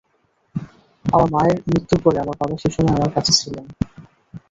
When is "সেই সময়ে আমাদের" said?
2.61-3.15